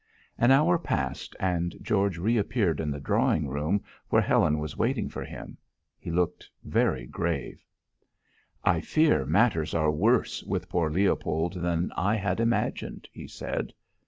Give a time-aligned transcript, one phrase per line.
[0.35, 5.23] An hour passed, and George reappeared in the drawing room, where Helen was waiting for
[5.23, 5.59] him.
[5.99, 7.63] He looked very grave.
[8.63, 13.73] "I fear matters are worse with poor Leopold than I had imagined," he said.